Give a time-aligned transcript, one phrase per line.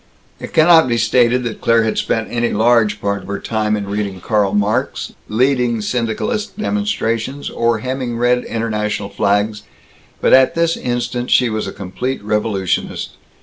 [0.39, 3.87] It cannot be stated that Claire had spent any large part of her time in
[3.87, 9.61] reading Karl Marx, leading syndicalist demonstrations, or hemming red internationalist flags,
[10.19, 13.11] but at this instant she was a complete revolutionist.